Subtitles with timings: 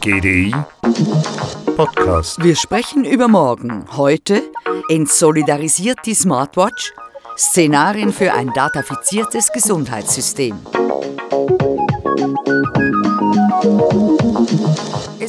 [0.00, 0.52] GDI
[1.76, 2.42] Podcast.
[2.42, 3.84] Wir sprechen über morgen.
[3.96, 4.42] Heute
[4.88, 6.92] entsolidarisiert die Smartwatch
[7.38, 10.58] Szenarien für ein datafiziertes Gesundheitssystem.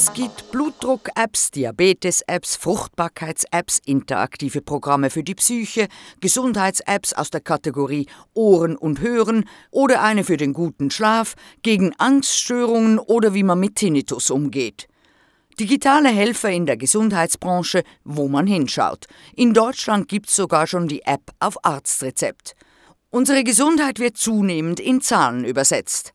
[0.04, 5.90] Es gibt Blutdruck-Apps, Diabetes-Apps, Fruchtbarkeits-Apps, interaktive Programme für die Psyche,
[6.22, 12.98] Gesundheits-Apps aus der Kategorie Ohren und Hören oder eine für den guten Schlaf, gegen Angststörungen
[12.98, 14.88] oder wie man mit Tinnitus umgeht.
[15.60, 19.06] Digitale Helfer in der Gesundheitsbranche, wo man hinschaut.
[19.36, 22.56] In Deutschland gibt es sogar schon die App auf Arztrezept.
[23.12, 26.14] Unsere Gesundheit wird zunehmend in Zahlen übersetzt.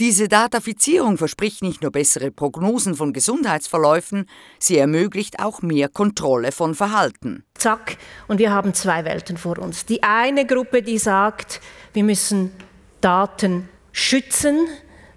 [0.00, 4.26] Diese Datafizierung verspricht nicht nur bessere Prognosen von Gesundheitsverläufen,
[4.60, 7.42] sie ermöglicht auch mehr Kontrolle von Verhalten.
[7.54, 7.96] Zack,
[8.28, 9.86] und wir haben zwei Welten vor uns.
[9.86, 11.60] Die eine Gruppe, die sagt,
[11.94, 12.52] wir müssen
[13.00, 14.68] Daten schützen,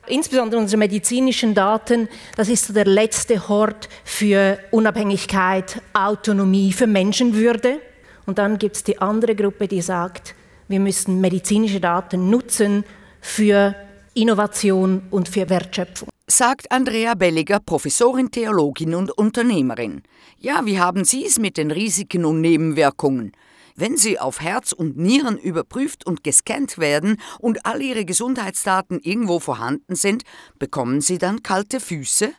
[0.08, 7.80] insbesondere unsere medizinischen Daten, das ist so der letzte Hort für Unabhängigkeit, Autonomie, für Menschenwürde.
[8.26, 10.34] Und dann gibt es die andere Gruppe, die sagt,
[10.68, 12.84] wir müssen medizinische Daten nutzen
[13.20, 13.76] für
[14.14, 16.10] Innovation und für Wertschöpfung.
[16.28, 20.04] Sagt Andrea Belliger, Professorin, Theologin und Unternehmerin.
[20.38, 23.32] Ja, wie haben Sie es mit den Risiken und Nebenwirkungen?
[23.78, 29.40] Wenn Sie auf Herz und Nieren überprüft und gescannt werden und all Ihre Gesundheitsdaten irgendwo
[29.40, 30.24] vorhanden sind,
[30.60, 32.34] bekommen Sie dann kalte Füße?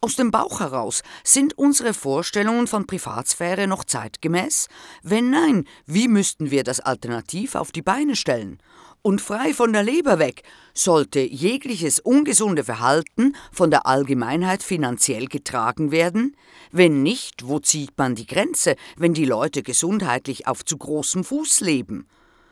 [0.00, 4.68] Aus dem Bauch heraus sind unsere Vorstellungen von Privatsphäre noch zeitgemäß?
[5.02, 8.58] Wenn nein, wie müssten wir das alternativ auf die Beine stellen?
[9.04, 15.92] Und frei von der Leber weg, sollte jegliches ungesunde Verhalten von der Allgemeinheit finanziell getragen
[15.92, 16.34] werden?
[16.72, 21.60] Wenn nicht, wo zieht man die Grenze, wenn die Leute gesundheitlich auf zu großem Fuß
[21.60, 22.06] leben?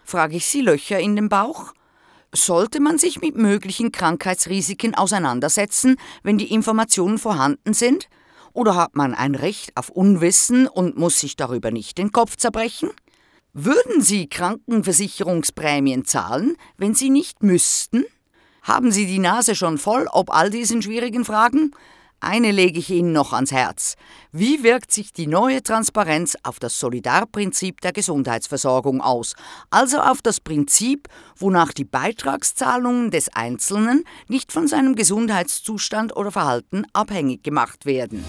[0.04, 1.72] Frage ich Sie Löcher in den Bauch?
[2.34, 8.08] Sollte man sich mit möglichen Krankheitsrisiken auseinandersetzen, wenn die Informationen vorhanden sind?
[8.52, 12.90] Oder hat man ein Recht auf Unwissen und muss sich darüber nicht den Kopf zerbrechen?
[13.54, 18.06] Würden Sie Krankenversicherungsprämien zahlen, wenn Sie nicht müssten?
[18.62, 21.72] Haben Sie die Nase schon voll ob all diesen schwierigen Fragen?
[22.18, 23.96] Eine lege ich Ihnen noch ans Herz.
[24.30, 29.34] Wie wirkt sich die neue Transparenz auf das Solidarprinzip der Gesundheitsversorgung aus,
[29.68, 36.86] also auf das Prinzip, wonach die Beitragszahlungen des Einzelnen nicht von seinem Gesundheitszustand oder Verhalten
[36.94, 38.24] abhängig gemacht werden?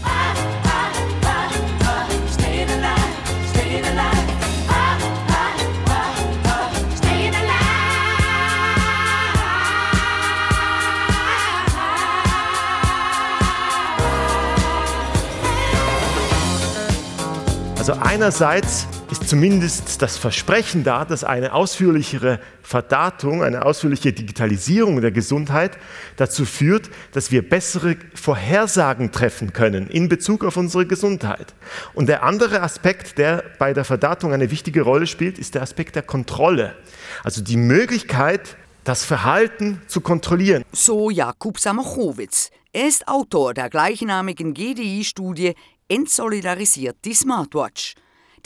[17.85, 25.11] Also einerseits ist zumindest das Versprechen da, dass eine ausführlichere Verdatung, eine ausführliche Digitalisierung der
[25.11, 25.77] Gesundheit
[26.15, 31.55] dazu führt, dass wir bessere Vorhersagen treffen können in Bezug auf unsere Gesundheit.
[31.93, 35.97] Und der andere Aspekt, der bei der Verdatung eine wichtige Rolle spielt, ist der Aspekt
[35.97, 36.77] der Kontrolle.
[37.25, 38.55] Also die Möglichkeit,
[38.85, 40.63] das Verhalten zu kontrollieren.
[40.71, 42.49] So Jakub Samachowitz.
[42.75, 45.53] Er ist Autor der gleichnamigen GDI-Studie
[45.93, 47.93] entsolidarisiert die Smartwatch.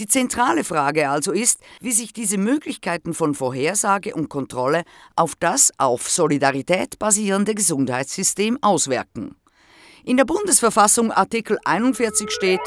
[0.02, 4.84] Die zentrale Frage also ist, wie sich diese Möglichkeiten von Vorhersage und Kontrolle
[5.16, 9.36] auf das auf Solidarität basierende Gesundheitssystem auswirken.
[10.04, 12.60] In der Bundesverfassung Artikel 41 steht,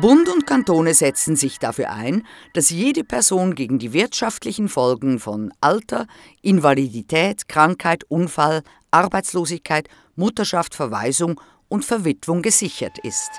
[0.00, 5.52] Bund und Kantone setzen sich dafür ein, dass jede Person gegen die wirtschaftlichen Folgen von
[5.60, 6.06] Alter,
[6.42, 13.30] Invalidität, Krankheit, Unfall, Arbeitslosigkeit, Mutterschaft, Verweisung und Verwitwung gesichert ist.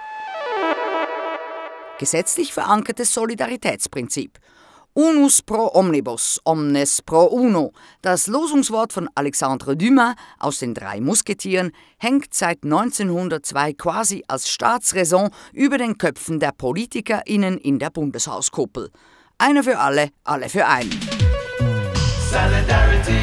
[2.00, 4.40] Gesetzlich verankertes Solidaritätsprinzip.
[4.94, 7.72] Unus pro omnibus, omnes pro uno.
[8.02, 15.30] Das Losungswort von Alexandre Dumas aus den drei Musketieren hängt seit 1902 quasi als Staatsräson
[15.54, 18.90] über den Köpfen der PolitikerInnen in der Bundeshauskuppel.
[19.38, 21.00] Einer für alle, alle für einen.
[22.32, 23.19] Solidarity.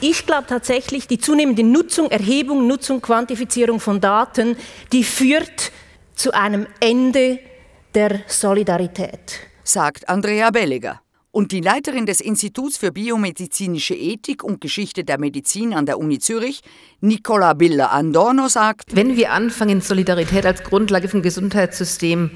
[0.00, 4.56] Ich glaube tatsächlich, die zunehmende Nutzung, Erhebung, Nutzung, Quantifizierung von Daten,
[4.92, 5.72] die führt
[6.14, 7.38] zu einem Ende
[7.94, 9.40] der Solidarität.
[9.64, 11.00] Sagt Andrea Belliger.
[11.30, 16.18] Und die Leiterin des Instituts für biomedizinische Ethik und Geschichte der Medizin an der Uni
[16.18, 16.60] Zürich,
[17.00, 22.30] Nicola Biller-Andorno, sagt: Wenn wir anfangen, Solidarität als Grundlage vom Gesundheitssystem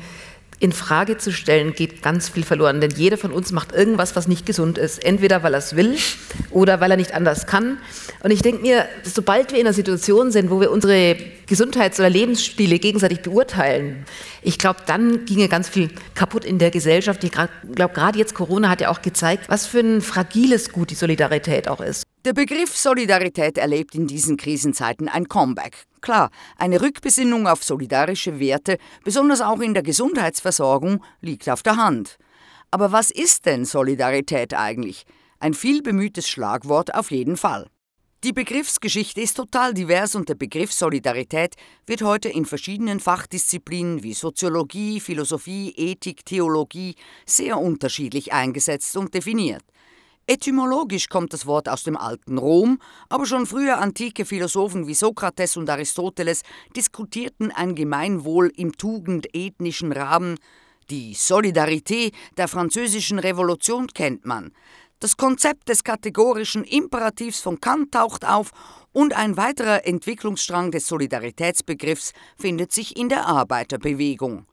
[0.60, 2.82] in Frage zu stellen, geht ganz viel verloren.
[2.82, 5.02] Denn jeder von uns macht irgendwas, was nicht gesund ist.
[5.02, 5.96] Entweder weil er es will
[6.50, 7.78] oder weil er nicht anders kann.
[8.22, 11.16] Und ich denke mir, sobald wir in einer Situation sind, wo wir unsere
[11.46, 14.04] Gesundheits- oder Lebensstile gegenseitig beurteilen,
[14.42, 17.24] ich glaube, dann ginge ganz viel kaputt in der Gesellschaft.
[17.24, 20.94] Ich glaube, gerade jetzt Corona hat ja auch gezeigt, was für ein fragiles Gut die
[20.94, 22.04] Solidarität auch ist.
[22.26, 25.86] Der Begriff Solidarität erlebt in diesen Krisenzeiten ein Comeback.
[26.00, 32.16] Klar, eine Rückbesinnung auf solidarische Werte, besonders auch in der Gesundheitsversorgung, liegt auf der Hand.
[32.70, 35.04] Aber was ist denn Solidarität eigentlich?
[35.40, 37.66] Ein viel bemühtes Schlagwort auf jeden Fall.
[38.22, 41.54] Die Begriffsgeschichte ist total divers und der Begriff Solidarität
[41.86, 49.62] wird heute in verschiedenen Fachdisziplinen wie Soziologie, Philosophie, Ethik, Theologie sehr unterschiedlich eingesetzt und definiert.
[50.26, 52.78] Etymologisch kommt das Wort aus dem alten Rom,
[53.08, 56.42] aber schon früher antike Philosophen wie Sokrates und Aristoteles
[56.76, 60.38] diskutierten ein Gemeinwohl im tugendethnischen Rahmen.
[60.88, 64.52] Die Solidarité der französischen Revolution kennt man.
[65.00, 68.50] Das Konzept des kategorischen Imperativs von Kant taucht auf
[68.92, 74.46] und ein weiterer Entwicklungsstrang des Solidaritätsbegriffs findet sich in der Arbeiterbewegung.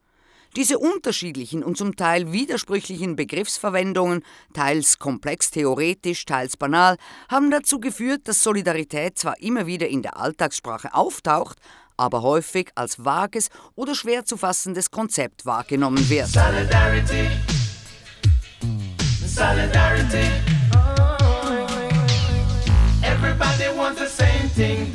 [0.56, 4.24] Diese unterschiedlichen und zum Teil widersprüchlichen Begriffsverwendungen,
[4.54, 6.98] teils komplex theoretisch, teils banal,
[7.30, 11.58] haben dazu geführt, dass Solidarität zwar immer wieder in der Alltagssprache auftaucht,
[11.98, 16.28] aber häufig als vages oder schwer zu fassendes Konzept wahrgenommen wird.
[16.28, 17.30] Solidarity.
[19.26, 20.28] Solidarity.
[23.04, 24.92] Everybody wants the same thing,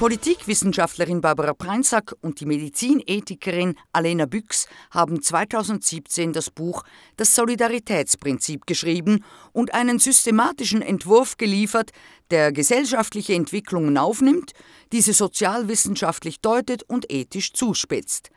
[0.00, 6.84] Politikwissenschaftlerin Barbara Preinsack und die Medizinethikerin Alena Büchs haben 2017 das Buch
[7.18, 11.90] Das Solidaritätsprinzip geschrieben und einen systematischen Entwurf geliefert,
[12.30, 14.52] der gesellschaftliche Entwicklungen aufnimmt,
[14.90, 18.30] diese sozialwissenschaftlich deutet und ethisch zuspitzt.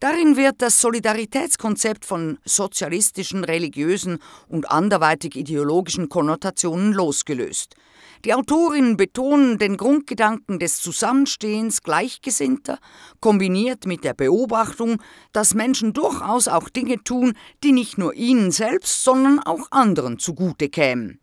[0.00, 4.18] Darin wird das Solidaritätskonzept von sozialistischen, religiösen
[4.48, 7.76] und anderweitig ideologischen Konnotationen losgelöst.
[8.24, 12.78] Die Autorinnen betonen den Grundgedanken des Zusammenstehens Gleichgesinnter,
[13.20, 19.04] kombiniert mit der Beobachtung, dass Menschen durchaus auch Dinge tun, die nicht nur ihnen selbst,
[19.04, 21.20] sondern auch anderen zugute kämen.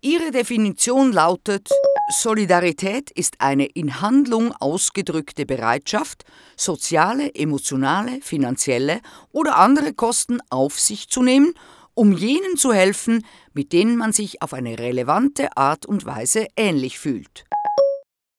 [0.00, 1.68] Ihre Definition lautet,
[2.10, 6.24] Solidarität ist eine in Handlung ausgedrückte Bereitschaft,
[6.56, 9.00] soziale, emotionale, finanzielle
[9.32, 11.52] oder andere Kosten auf sich zu nehmen
[11.98, 16.96] um jenen zu helfen, mit denen man sich auf eine relevante Art und Weise ähnlich
[17.00, 17.44] fühlt.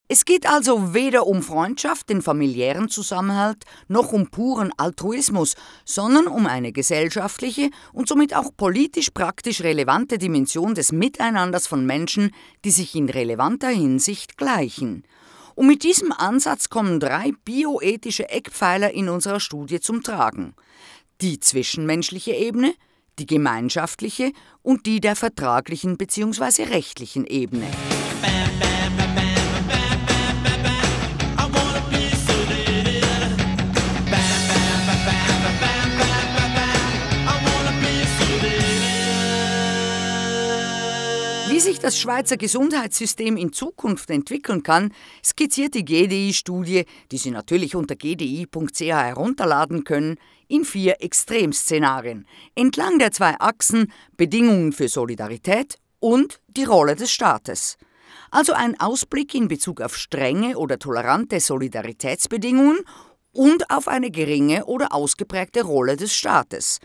[0.08, 6.46] Es geht also weder um Freundschaft, den familiären Zusammenhalt, noch um puren Altruismus, sondern um
[6.46, 12.32] eine gesellschaftliche und somit auch politisch praktisch relevante Dimension des Miteinanders von Menschen,
[12.64, 15.04] die sich in relevanter Hinsicht gleichen.
[15.56, 20.56] Und mit diesem Ansatz kommen drei bioethische Eckpfeiler in unserer Studie zum Tragen.
[21.20, 22.74] Die zwischenmenschliche Ebene,
[23.20, 24.32] die gemeinschaftliche
[24.64, 26.64] und die der vertraglichen bzw.
[26.64, 27.68] rechtlichen Ebene.
[41.60, 47.76] Wie sich das Schweizer Gesundheitssystem in Zukunft entwickeln kann, skizziert die GDI-Studie, die Sie natürlich
[47.76, 50.16] unter gdi.ch herunterladen können,
[50.50, 57.78] in vier Extremszenarien entlang der zwei Achsen Bedingungen für Solidarität und die Rolle des Staates.
[58.32, 62.80] Also ein Ausblick in Bezug auf strenge oder tolerante Solidaritätsbedingungen
[63.32, 66.80] und auf eine geringe oder ausgeprägte Rolle des Staates.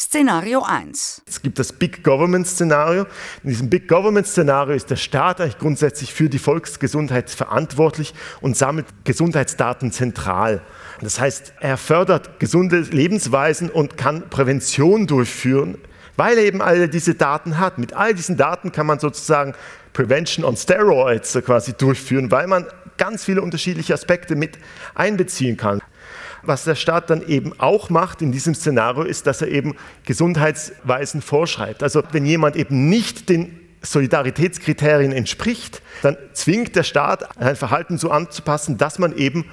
[0.00, 1.22] Szenario 1.
[1.26, 3.06] Es gibt das Big Government-Szenario.
[3.42, 8.86] In diesem Big Government-Szenario ist der Staat eigentlich grundsätzlich für die Volksgesundheit verantwortlich und sammelt
[9.02, 10.62] Gesundheitsdaten zentral.
[11.00, 15.76] Das heißt, er fördert gesunde Lebensweisen und kann Prävention durchführen,
[16.16, 17.78] weil er eben alle diese Daten hat.
[17.78, 19.54] Mit all diesen Daten kann man sozusagen
[19.94, 22.66] Prevention on Steroids quasi durchführen, weil man
[22.98, 24.58] ganz viele unterschiedliche Aspekte mit
[24.94, 25.80] einbeziehen kann.
[26.48, 29.76] Was der Staat dann eben auch macht in diesem Szenario, ist, dass er eben
[30.06, 31.82] Gesundheitsweisen vorschreibt.
[31.82, 38.10] Also wenn jemand eben nicht den Solidaritätskriterien entspricht, dann zwingt der Staat ein Verhalten so
[38.10, 39.44] anzupassen, dass man eben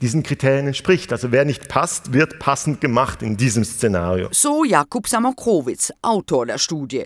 [0.00, 1.12] diesen Kriterien entspricht.
[1.12, 4.28] Also wer nicht passt, wird passend gemacht in diesem Szenario.
[4.32, 7.04] So Jakub Samokrowitz, Autor der Studie.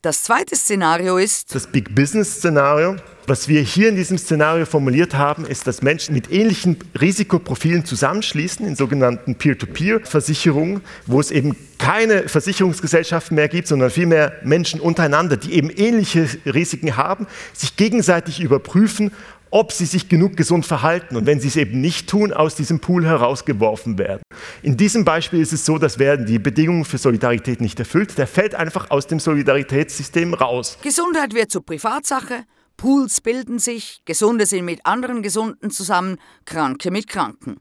[0.00, 2.94] Das zweite Szenario ist das Big Business Szenario.
[3.26, 8.64] Was wir hier in diesem Szenario formuliert haben, ist, dass Menschen mit ähnlichen Risikoprofilen zusammenschließen
[8.64, 15.54] in sogenannten Peer-to-Peer-Versicherungen, wo es eben keine Versicherungsgesellschaften mehr gibt, sondern vielmehr Menschen untereinander, die
[15.54, 19.10] eben ähnliche Risiken haben, sich gegenseitig überprüfen
[19.50, 22.80] ob sie sich genug gesund verhalten und wenn sie es eben nicht tun, aus diesem
[22.80, 24.22] Pool herausgeworfen werden.
[24.62, 28.26] In diesem Beispiel ist es so, dass werden die Bedingungen für Solidarität nicht erfüllt, der
[28.26, 30.78] fällt einfach aus dem Solidaritätssystem raus.
[30.82, 32.44] Gesundheit wird zur Privatsache,
[32.76, 37.56] Pools bilden sich, Gesunde sind mit anderen Gesunden zusammen, Kranke mit Kranken.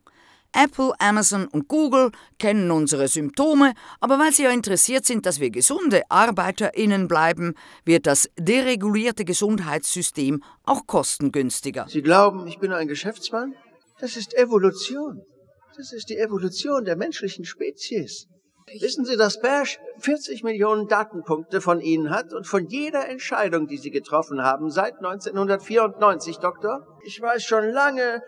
[0.58, 5.52] Apple, Amazon und Google kennen unsere Symptome, aber weil sie ja interessiert sind, dass wir
[5.52, 7.54] gesunde ArbeiterInnen bleiben,
[7.86, 11.86] wird das deregulierte Gesundheitssystem auch kostengünstiger.
[11.88, 13.54] Sie glauben, ich bin ein Geschäftsmann?
[14.00, 15.22] Das ist Evolution.
[15.76, 18.28] Das ist die Evolution der menschlichen Spezies.
[18.82, 23.78] Wissen Sie, dass Bash 40 Millionen Datenpunkte von Ihnen hat und von jeder Entscheidung, die
[23.78, 26.86] Sie getroffen haben seit 1994, Doktor?
[27.06, 28.22] Ich weiß schon lange,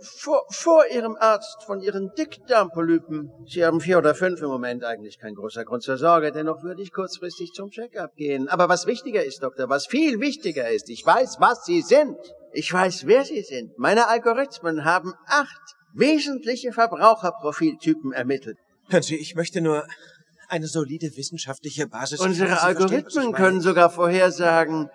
[0.00, 3.30] vor, vor Ihrem Arzt von Ihren Dickdarmpolypen.
[3.46, 6.32] Sie haben vier oder fünf im Moment, eigentlich kein großer Grund zur Sorge.
[6.32, 8.48] Dennoch würde ich kurzfristig zum Check-up gehen.
[8.48, 12.16] Aber was wichtiger ist, Doktor, was viel wichtiger ist, ich weiß, was Sie sind.
[12.52, 13.78] Ich weiß, wer Sie sind.
[13.78, 18.58] Meine Algorithmen haben acht wesentliche Verbraucherprofiltypen ermittelt.
[18.88, 19.86] Hören Sie, ich möchte nur
[20.48, 22.20] eine solide wissenschaftliche Basis.
[22.20, 24.90] Unsere Algorithmen können sogar vorhersagen,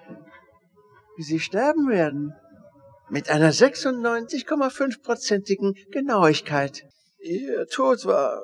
[1.17, 2.33] wie Sie sterben werden
[3.09, 6.83] mit einer 96,5-prozentigen Genauigkeit.
[7.19, 8.43] Ihr Tod war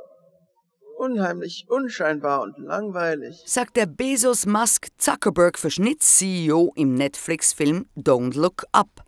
[0.97, 9.03] unheimlich unscheinbar und langweilig, sagt der Bezos Musk Zuckerberg Verschnitts-CEO im Netflix-Film Don't Look Up.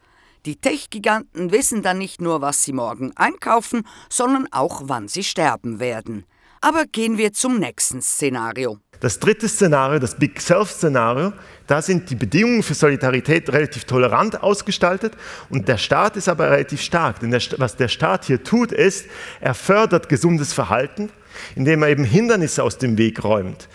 [0.46, 5.80] Die Tech-Giganten wissen dann nicht nur, was sie morgen einkaufen, sondern auch, wann sie sterben
[5.80, 6.26] werden.
[6.62, 8.80] Aber gehen wir zum nächsten Szenario.
[9.00, 11.34] Das dritte Szenario, das Big Self-Szenario,
[11.68, 15.14] da sind die Bedingungen für Solidarität relativ tolerant ausgestaltet
[15.50, 17.20] und der Staat ist aber relativ stark.
[17.20, 19.06] Denn der, was der Staat hier tut, ist,
[19.40, 21.10] er fördert gesundes Verhalten,
[21.56, 23.68] indem er eben Hindernisse aus dem Weg räumt.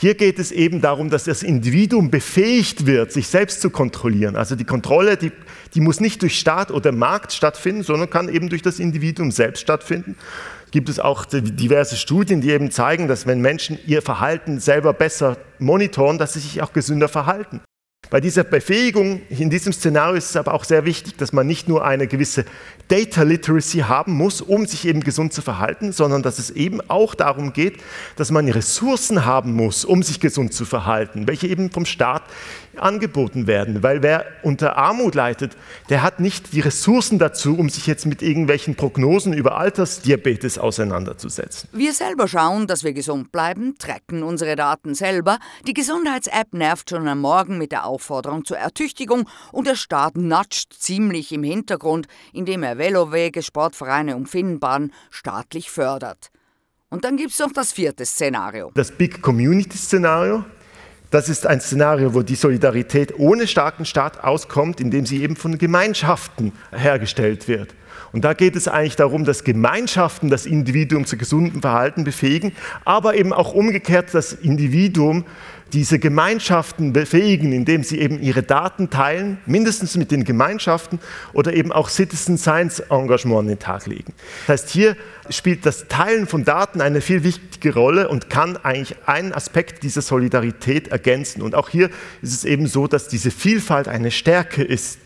[0.00, 4.36] Hier geht es eben darum, dass das Individuum befähigt wird, sich selbst zu kontrollieren.
[4.36, 5.32] Also die Kontrolle, die,
[5.74, 9.60] die muss nicht durch Staat oder Markt stattfinden, sondern kann eben durch das Individuum selbst
[9.60, 10.16] stattfinden
[10.70, 15.38] gibt es auch diverse Studien, die eben zeigen, dass wenn Menschen ihr Verhalten selber besser
[15.58, 17.60] monitoren, dass sie sich auch gesünder verhalten.
[18.10, 21.68] Bei dieser Befähigung in diesem Szenario ist es aber auch sehr wichtig, dass man nicht
[21.68, 22.46] nur eine gewisse
[22.88, 27.14] Data Literacy haben muss, um sich eben gesund zu verhalten, sondern dass es eben auch
[27.14, 27.76] darum geht,
[28.16, 32.22] dass man Ressourcen haben muss, um sich gesund zu verhalten, welche eben vom Staat
[32.78, 33.82] angeboten werden.
[33.82, 35.56] Weil wer unter Armut leidet,
[35.88, 41.68] der hat nicht die Ressourcen dazu, um sich jetzt mit irgendwelchen Prognosen über Altersdiabetes auseinanderzusetzen.
[41.72, 45.38] Wir selber schauen, dass wir gesund bleiben, tracken unsere Daten selber.
[45.66, 50.72] Die Gesundheits-App nervt schon am Morgen mit der Aufforderung zur Ertüchtigung und der Staat natscht
[50.72, 56.30] ziemlich im Hintergrund, indem er Velowege, Sportvereine und Finnbahnen staatlich fördert.
[56.90, 58.70] Und dann gibt es noch das vierte Szenario.
[58.74, 60.44] Das Big Community Szenario.
[61.10, 65.56] Das ist ein Szenario, wo die Solidarität ohne starken Staat auskommt, indem sie eben von
[65.56, 67.74] Gemeinschaften hergestellt wird.
[68.12, 72.52] Und da geht es eigentlich darum, dass Gemeinschaften das Individuum zu gesundem Verhalten befähigen,
[72.84, 75.24] aber eben auch umgekehrt das Individuum
[75.72, 80.98] diese Gemeinschaften befähigen, indem sie eben ihre Daten teilen, mindestens mit den Gemeinschaften
[81.32, 84.14] oder eben auch Citizen Science Engagement an den Tag legen.
[84.46, 84.96] Das heißt, hier
[85.28, 90.00] spielt das Teilen von Daten eine viel wichtige Rolle und kann eigentlich einen Aspekt dieser
[90.00, 91.42] Solidarität ergänzen.
[91.42, 91.90] Und auch hier
[92.22, 94.98] ist es eben so, dass diese Vielfalt eine Stärke ist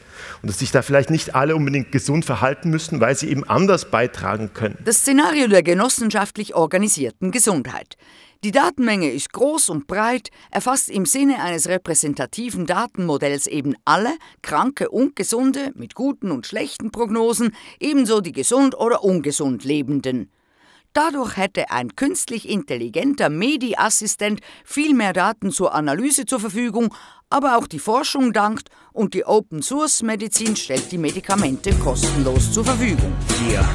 [0.43, 3.91] und dass sich da vielleicht nicht alle unbedingt gesund verhalten müssen, weil sie eben anders
[3.91, 4.77] beitragen können.
[4.85, 7.97] Das Szenario der genossenschaftlich organisierten Gesundheit.
[8.45, 14.11] Die Datenmenge ist groß und breit, erfasst im Sinne eines repräsentativen Datenmodells eben alle,
[14.43, 20.29] Kranke und Gesunde, mit guten und schlechten Prognosen, ebenso die gesund oder ungesund Lebenden.
[20.93, 26.95] Dadurch hätte ein künstlich intelligenter Medi-Assistent viel mehr Daten zur Analyse zur Verfügung,
[27.31, 33.13] aber auch die Forschung dankt und die Open-Source-Medizin stellt die Medikamente kostenlos zur Verfügung.
[33.49, 33.67] Yeah.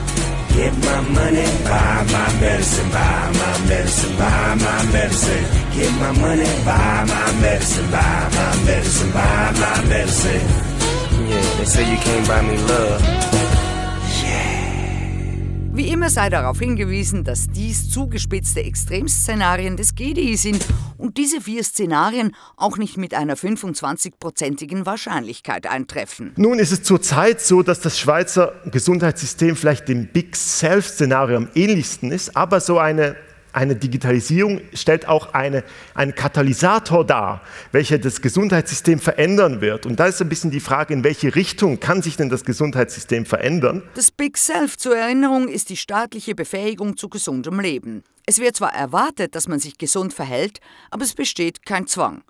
[0.58, 5.46] Get my money, buy my medicine, buy my medicine, buy my medicine.
[5.76, 10.42] Get my money, buy my medicine, buy my medicine, buy my medicine.
[11.30, 13.37] Yeah, they say you can't buy me love.
[15.78, 20.66] Wie immer sei darauf hingewiesen, dass dies zugespitzte Extremszenarien des GDI sind
[20.98, 26.34] und diese vier Szenarien auch nicht mit einer 25-prozentigen Wahrscheinlichkeit eintreffen.
[26.36, 32.12] Nun ist es zurzeit so, dass das Schweizer Gesundheitssystem vielleicht dem Big Self-Szenario am ähnlichsten
[32.12, 33.16] ist, aber so eine
[33.58, 39.86] eine Digitalisierung stellt auch eine, einen Katalysator dar, welcher das Gesundheitssystem verändern wird.
[39.86, 43.26] Und da ist ein bisschen die Frage, in welche Richtung kann sich denn das Gesundheitssystem
[43.26, 43.84] verändern?
[43.96, 48.04] Das Big Self zur Erinnerung ist die staatliche Befähigung zu gesundem Leben.
[48.26, 50.60] Es wird zwar erwartet, dass man sich gesund verhält,
[50.92, 52.24] aber es besteht kein Zwang.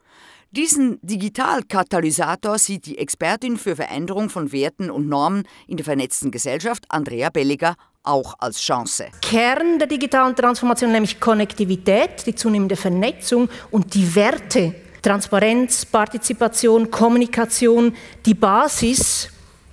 [0.52, 6.86] Diesen Digitalkatalysator sieht die Expertin für Veränderung von Werten und Normen in der vernetzten Gesellschaft,
[6.88, 7.76] Andrea Belliger,
[8.08, 9.08] auch als Chance.
[9.22, 17.96] Kern der digitalen Transformation, nämlich Konnektivität, die zunehmende Vernetzung und die Werte, Transparenz, Partizipation, Kommunikation,
[18.26, 19.30] die Basis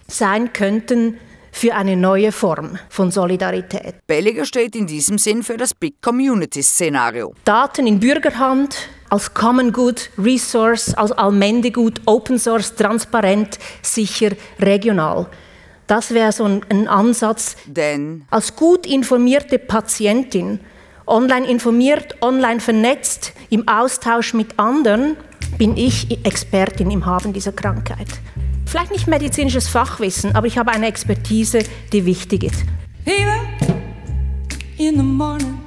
[0.07, 1.19] sein könnten
[1.51, 3.95] für eine neue Form von Solidarität.
[4.07, 7.33] Belliger steht in diesem Sinn für das Big Community Szenario.
[7.45, 15.29] Daten in Bürgerhand als Common Good, Resource, als Allmendegut, Open Source, transparent, sicher, regional.
[15.87, 17.57] Das wäre so ein, ein Ansatz.
[17.67, 20.61] Denn als gut informierte Patientin,
[21.07, 25.17] online informiert, online vernetzt, im Austausch mit anderen,
[25.59, 28.09] bin ich Expertin im Haben dieser Krankheit.
[28.67, 31.61] Vielleicht nicht medizinisches Fachwissen, aber ich habe eine Expertise,
[31.93, 32.65] die wichtig ist.
[33.05, 33.41] Fever
[34.79, 35.61] in the morning,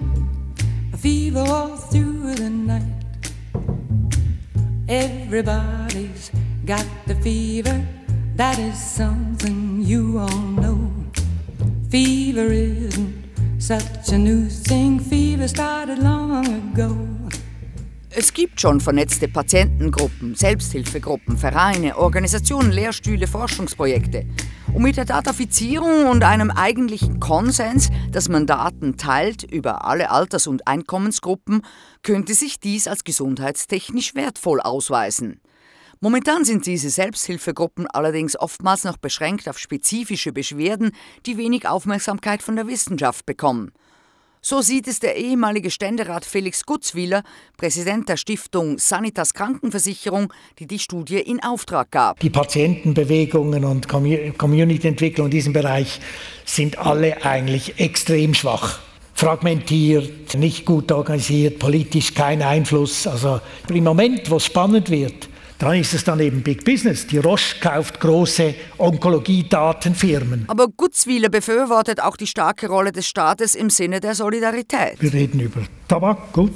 [0.98, 2.84] fever all through the night.
[4.90, 6.32] Everybody's
[6.66, 7.80] got the fever,
[8.38, 10.78] that is something you all know.
[11.90, 13.14] Fever isn't
[13.60, 16.96] such a new thing, fever started long ago.
[18.10, 24.26] Es gibt schon vernetzte Patientengruppen, Selbsthilfegruppen, Vereine, Organisationen, Lehrstühle, Forschungsprojekte.
[24.74, 30.48] Und mit der Datafizierung und einem eigentlichen Konsens, dass man Daten teilt über alle Alters-
[30.48, 31.62] und Einkommensgruppen,
[32.02, 35.40] könnte sich dies als gesundheitstechnisch wertvoll ausweisen.
[36.00, 40.92] Momentan sind diese Selbsthilfegruppen allerdings oftmals noch beschränkt auf spezifische Beschwerden,
[41.26, 43.72] die wenig Aufmerksamkeit von der Wissenschaft bekommen.
[44.40, 47.24] So sieht es der ehemalige Ständerat Felix Gutzwiller,
[47.58, 52.20] Präsident der Stiftung Sanitas Krankenversicherung, die die Studie in Auftrag gab.
[52.20, 56.00] Die Patientenbewegungen und Community-Entwicklung in diesem Bereich
[56.46, 58.80] sind alle eigentlich extrem schwach
[59.18, 63.08] fragmentiert, nicht gut organisiert, politisch kein Einfluss.
[63.08, 65.27] Also im Moment, wo es spannend wird,
[65.60, 67.08] dann ist es dann eben Big Business.
[67.08, 70.46] Die Roche kauft große Onkologiedatenfirmen.
[70.48, 74.98] Aber Gutzwiller befürwortet auch die starke Rolle des Staates im Sinne der Solidarität.
[75.00, 76.54] Wir reden über Tabak, gut,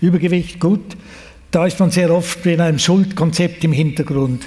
[0.00, 0.96] Übergewicht, gut.
[1.50, 4.44] Da ist man sehr oft in einem Schuldkonzept im Hintergrund.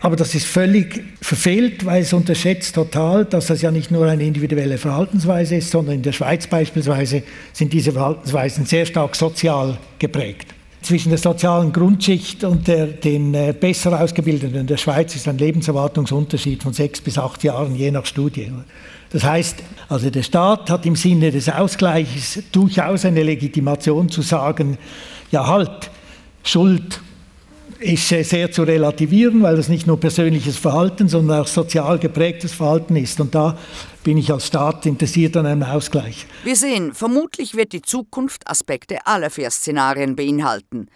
[0.00, 4.24] Aber das ist völlig verfehlt, weil es unterschätzt total, dass das ja nicht nur eine
[4.24, 7.22] individuelle Verhaltensweise ist, sondern in der Schweiz beispielsweise
[7.54, 13.54] sind diese Verhaltensweisen sehr stark sozial geprägt zwischen der sozialen Grundschicht und der, den äh,
[13.58, 18.06] besser ausgebildeten in der Schweiz ist ein Lebenserwartungsunterschied von sechs bis acht Jahren, je nach
[18.06, 18.52] Studie.
[19.10, 24.78] Das heißt, also der Staat hat im Sinne des Ausgleichs durchaus eine Legitimation zu sagen,
[25.30, 25.90] ja halt,
[26.42, 27.00] Schuld
[27.80, 32.96] ist sehr zu relativieren, weil das nicht nur persönliches Verhalten, sondern auch sozial geprägtes Verhalten
[32.96, 33.20] ist.
[33.20, 33.58] Und da
[34.04, 36.26] bin ich als Staat interessiert an einem Ausgleich.
[36.44, 40.88] Wir sehen, vermutlich wird die Zukunft Aspekte aller vier Szenarien beinhalten.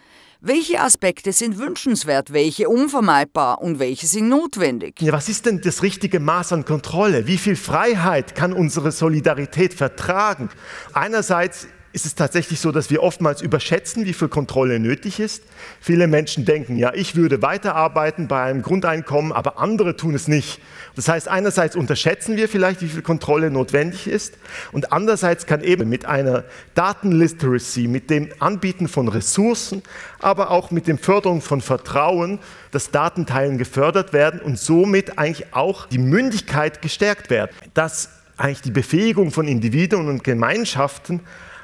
[0.43, 4.99] Welche Aspekte sind wünschenswert, welche unvermeidbar und welche sind notwendig?
[4.99, 7.27] Ja, was ist denn das richtige Maß an Kontrolle?
[7.27, 10.49] Wie viel Freiheit kann unsere Solidarität vertragen?
[10.93, 15.43] Einerseits ist es tatsächlich so, dass wir oftmals überschätzen, wie viel Kontrolle nötig ist.
[15.81, 20.59] Viele Menschen denken, ja, ich würde weiterarbeiten bei einem Grundeinkommen, aber andere tun es nicht.
[20.95, 24.37] Das heißt, einerseits unterschätzen wir vielleicht, wie viel Kontrolle notwendig ist
[24.71, 29.81] und andererseits kann eben mit einer Datenliteracy, mit dem Anbieten von Ressourcen,
[30.19, 32.39] aber auch mit dem Förderung von Vertrauen
[32.71, 38.71] das Datenteilen gefördert werden und somit eigentlich auch die Mündigkeit gestärkt werden, dass eigentlich die
[38.71, 41.21] Befähigung von Individuen und Gemeinschaften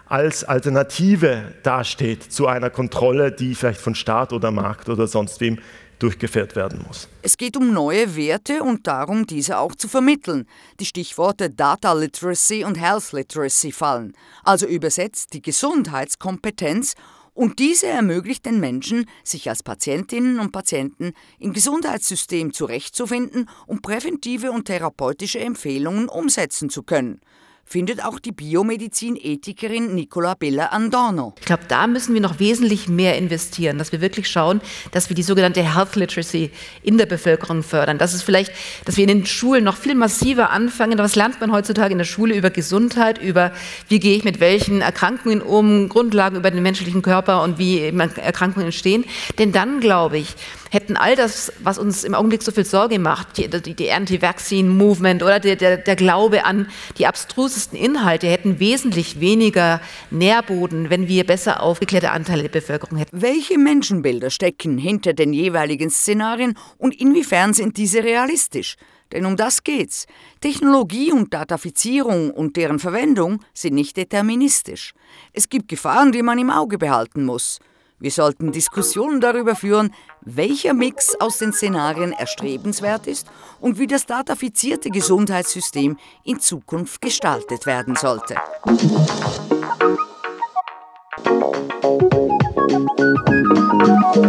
[0.10, 5.60] als Alternative dasteht zu einer Kontrolle, die vielleicht von Staat oder Markt oder sonst wem
[6.00, 7.08] durchgeführt werden muss.
[7.22, 10.46] Es geht um neue Werte und darum, diese auch zu vermitteln.
[10.80, 16.94] Die Stichworte Data Literacy und Health Literacy fallen, also übersetzt die Gesundheitskompetenz
[17.34, 24.52] und diese ermöglicht den Menschen, sich als Patientinnen und Patienten im Gesundheitssystem zurechtzufinden und präventive
[24.52, 27.22] und therapeutische Empfehlungen umsetzen zu können
[27.70, 31.36] findet auch die Biomedizin-Ethikerin Nicola Bella Andorno.
[31.38, 35.16] Ich glaube, da müssen wir noch wesentlich mehr investieren, dass wir wirklich schauen, dass wir
[35.16, 36.50] die sogenannte Health Literacy
[36.82, 37.98] in der Bevölkerung fördern.
[37.98, 38.54] Das ist vielleicht,
[38.86, 40.98] dass wir in den Schulen noch viel massiver anfangen.
[40.98, 43.52] Was lernt man heutzutage in der Schule über Gesundheit, über
[43.90, 48.68] wie gehe ich mit welchen Erkrankungen um, Grundlagen über den menschlichen Körper und wie Erkrankungen
[48.68, 49.04] entstehen.
[49.40, 50.36] Denn dann, glaube ich,
[50.70, 55.24] hätten all das, was uns im Augenblick so viel Sorge macht, die, die, die Anti-Vaccine-Movement
[55.24, 61.26] oder der, der, der Glaube an die abstrusesten Inhalte, hätten wesentlich weniger Nährboden, wenn wir
[61.26, 63.22] besser aufgeklärte Anteile der Bevölkerung hätten.
[63.22, 68.76] Welche Menschenbilder stecken hinter den jeweiligen Szenarien und inwiefern sind diese realistisch?
[69.12, 70.06] Denn um das geht's.
[70.42, 74.94] Technologie und Datafizierung und deren Verwendung sind nicht deterministisch.
[75.34, 77.60] Es gibt Gefahren, die man im Auge behalten muss.
[78.00, 83.28] Wir sollten Diskussionen darüber führen, welcher Mix aus den Szenarien erstrebenswert ist
[83.60, 88.36] und wie das datafizierte Gesundheitssystem in Zukunft gestaltet werden sollte.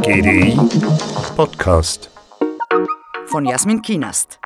[0.00, 0.58] GDI
[1.36, 2.10] Podcast
[3.26, 4.40] Von Jasmin Kienast.